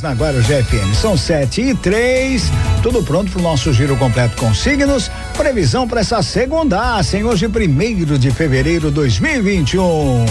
[0.00, 2.44] Na Guarujá FM, são sete e três,
[2.84, 5.10] tudo pronto para o nosso giro completo com signos.
[5.36, 10.24] Previsão para essa segunda, sem hoje, primeiro de fevereiro de 2021.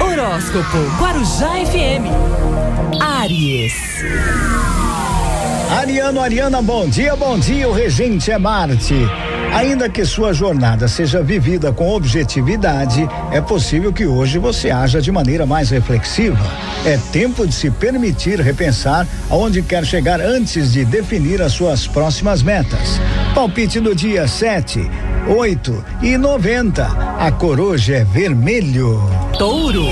[0.00, 3.00] Horóscopo Guarujá FM.
[3.00, 3.74] Aries.
[5.78, 7.68] Ariano, Ariana, bom dia, bom dia.
[7.68, 9.06] O regente é Marte.
[9.52, 15.10] Ainda que sua jornada seja vivida com objetividade, é possível que hoje você haja de
[15.10, 16.38] maneira mais reflexiva.
[16.84, 22.42] É tempo de se permitir repensar aonde quer chegar antes de definir as suas próximas
[22.42, 23.00] metas.
[23.34, 24.88] Palpite do dia 7,
[25.26, 26.84] 8 e 90.
[27.18, 29.02] A coroja é vermelho.
[29.36, 29.86] Touro.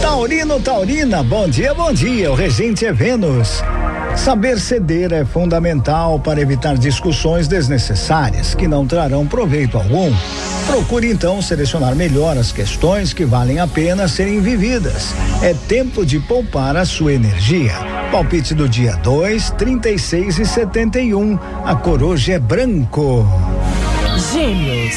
[0.00, 2.30] Taurino, Taurina, bom dia, bom dia.
[2.30, 3.62] O regente é Vênus.
[4.18, 10.12] Saber ceder é fundamental para evitar discussões desnecessárias que não trarão proveito algum.
[10.66, 15.14] Procure então selecionar melhor as questões que valem a pena serem vividas.
[15.40, 17.72] É tempo de poupar a sua energia.
[18.10, 21.38] Palpite do dia 2, 36 e 71.
[21.64, 23.24] A coroja é branco.
[24.32, 24.96] Gêmeos.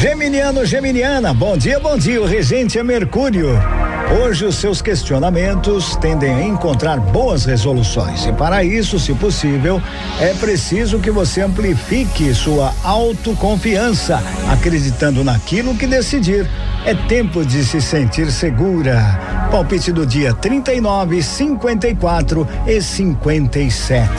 [0.00, 2.20] Geminiano, Geminiana, bom dia, bom dia.
[2.20, 3.77] O regente é Mercúrio.
[4.10, 9.82] Hoje os seus questionamentos tendem a encontrar boas resoluções e para isso, se possível,
[10.18, 16.48] é preciso que você amplifique sua autoconfiança, acreditando naquilo que decidir.
[16.86, 19.48] É tempo de se sentir segura.
[19.50, 24.10] Palpite do dia 39, 54 e 57.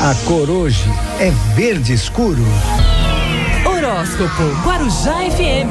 [0.00, 0.88] A cor hoje
[1.20, 2.44] é verde escuro.
[3.66, 5.70] Horóscopo Guarujá FM.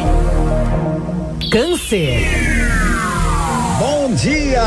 [1.52, 2.61] Câncer.
[3.82, 4.62] Bom dia,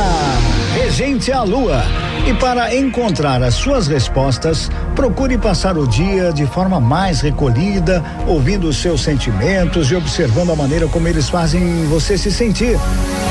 [0.74, 1.84] regente a lua.
[2.26, 8.66] E para encontrar as suas respostas, procure passar o dia de forma mais recolhida, ouvindo
[8.66, 12.76] os seus sentimentos e observando a maneira como eles fazem você se sentir.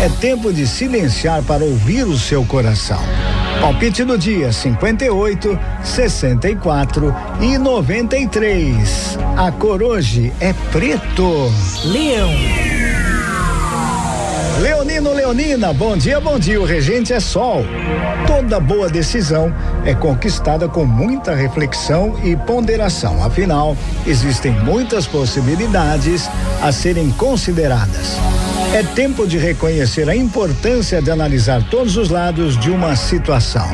[0.01, 3.01] É tempo de silenciar para ouvir o seu coração.
[3.59, 9.19] Palpite do dia 58, 64 e 93.
[9.35, 11.51] A cor hoje é preto.
[11.83, 12.72] Leão.
[14.63, 16.61] Leonino Leonina, bom dia, bom dia.
[16.61, 17.65] O regente é sol.
[18.25, 19.53] Toda boa decisão
[19.83, 23.21] é conquistada com muita reflexão e ponderação.
[23.21, 23.75] Afinal,
[24.07, 26.29] existem muitas possibilidades
[26.61, 28.17] a serem consideradas.
[28.73, 33.67] É tempo de reconhecer a importância de analisar todos os lados de uma situação.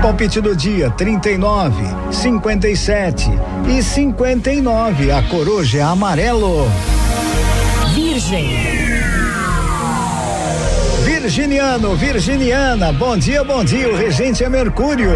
[0.00, 3.30] Palpite do dia 39, 57
[3.68, 5.12] e 59.
[5.12, 6.66] A coroja é amarelo.
[7.94, 8.79] Virgem.
[11.30, 13.88] Virginiano, Virginiana, bom dia, bom dia.
[13.88, 15.12] O regente é Mercúrio.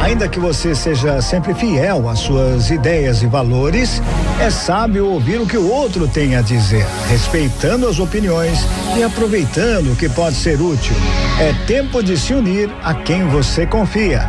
[0.00, 4.00] Ainda que você seja sempre fiel às suas ideias e valores,
[4.40, 8.60] é sábio ouvir o que o outro tem a dizer, respeitando as opiniões
[8.96, 10.96] e aproveitando o que pode ser útil.
[11.38, 14.22] É tempo de se unir a quem você confia.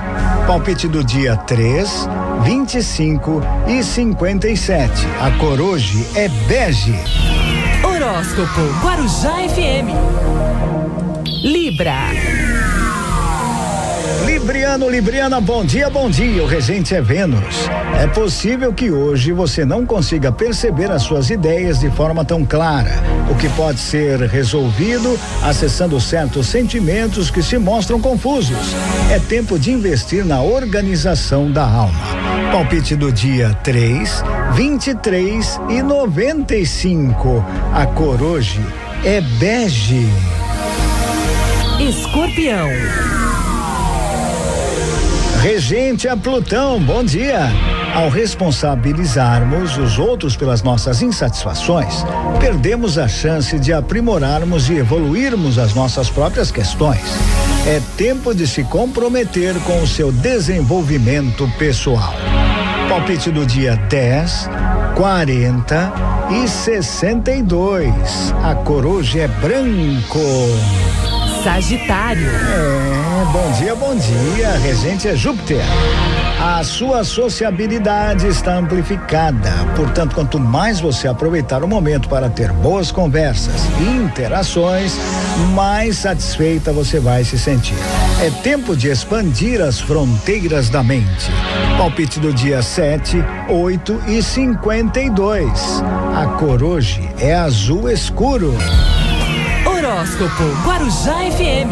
[0.46, 2.06] Palpite do dia 3,
[2.44, 5.08] 25 e 57.
[5.22, 7.00] A cor hoje é bege.
[7.82, 10.73] Horóscopo Guarujá FM.
[11.44, 11.94] Libra.
[14.26, 16.42] Libriano, Libriana, bom dia, bom dia.
[16.42, 17.70] O regente é Vênus.
[18.02, 22.94] É possível que hoje você não consiga perceber as suas ideias de forma tão clara,
[23.30, 28.74] o que pode ser resolvido acessando certos sentimentos que se mostram confusos.
[29.12, 32.54] É tempo de investir na organização da alma.
[32.54, 34.24] Palpite do dia 3,
[34.54, 37.44] 23 e 95.
[37.74, 38.62] A cor hoje
[39.04, 40.08] é bege.
[41.84, 42.70] Escorpião.
[45.42, 47.42] Regente a Plutão, bom dia.
[47.94, 52.06] Ao responsabilizarmos os outros pelas nossas insatisfações,
[52.40, 57.04] perdemos a chance de aprimorarmos e evoluirmos as nossas próprias questões.
[57.68, 62.14] É tempo de se comprometer com o seu desenvolvimento pessoal.
[62.88, 64.50] Palpite do dia 10,
[64.96, 65.94] 40
[66.32, 67.94] e 62.
[68.42, 70.22] A coruja é branco.
[71.44, 72.30] Sagitário.
[72.30, 74.52] É, bom dia, bom dia.
[74.60, 75.62] Regente é Júpiter.
[76.40, 79.52] A sua sociabilidade está amplificada.
[79.76, 84.98] Portanto, quanto mais você aproveitar o momento para ter boas conversas e interações,
[85.54, 87.76] mais satisfeita você vai se sentir.
[88.22, 91.30] É tempo de expandir as fronteiras da mente.
[91.78, 93.18] Palpite do dia 7,
[93.50, 95.84] 8 e 52.
[96.16, 98.56] A cor hoje é azul escuro.
[99.66, 101.72] Horóscopo Guarujá FM.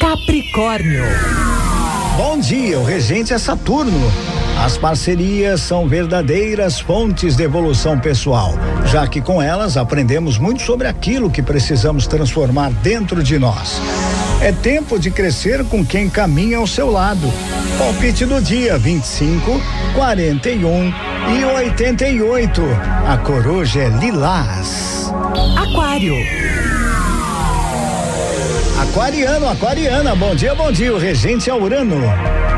[0.00, 1.04] Capricórnio.
[2.16, 4.10] Bom dia, o regente é Saturno.
[4.64, 8.54] As parcerias são verdadeiras fontes de evolução pessoal,
[8.86, 13.80] já que com elas aprendemos muito sobre aquilo que precisamos transformar dentro de nós.
[14.40, 17.30] É tempo de crescer com quem caminha ao seu lado.
[17.76, 19.60] Palpite do dia 25,
[19.94, 20.92] 41
[21.38, 22.62] e 88.
[23.06, 24.97] A coruja é lilás.
[25.56, 26.14] Aquário.
[28.80, 30.94] Aquariano, aquariana, bom dia, bom dia.
[30.94, 31.96] O regente é Urano.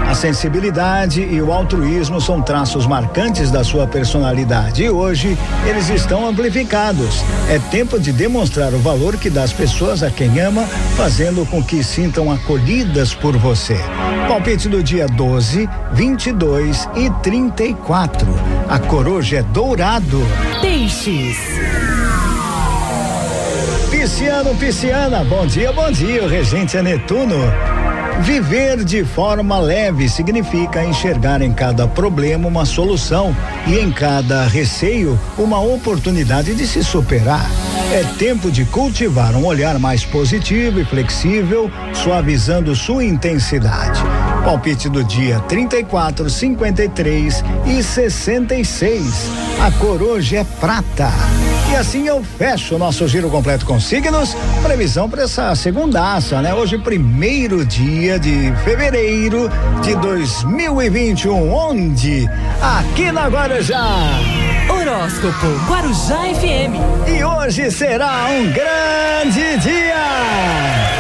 [0.07, 6.27] A sensibilidade e o altruísmo são traços marcantes da sua personalidade e hoje eles estão
[6.27, 7.23] amplificados.
[7.49, 10.67] É tempo de demonstrar o valor que dá às pessoas a quem ama,
[10.97, 13.79] fazendo com que sintam acolhidas por você.
[14.27, 18.27] Palpite do dia 12, 22 e 34.
[18.69, 20.21] A coroja é dourado.
[20.61, 21.37] Peixes.
[24.01, 26.25] Pisciano, pisciana, bom dia, bom dia.
[26.25, 27.37] O regente é Netuno.
[28.23, 33.37] Viver de forma leve significa enxergar em cada problema uma solução
[33.67, 37.45] e em cada receio uma oportunidade de se superar.
[37.93, 44.01] É tempo de cultivar um olhar mais positivo e flexível, suavizando sua intensidade.
[44.45, 49.31] Palpite do dia 34, 53 e 66.
[49.61, 51.11] A cor hoje é prata.
[51.71, 54.35] E assim eu fecho o nosso giro completo com signos.
[54.63, 56.53] Previsão para essa segundaça, né?
[56.53, 59.49] Hoje, primeiro dia de fevereiro
[59.83, 61.53] de 2021.
[61.53, 62.29] Onde?
[62.61, 63.87] Aqui na Guarujá.
[64.69, 67.09] Horóscopo Guarujá FM.
[67.09, 71.00] E hoje será um grande dia.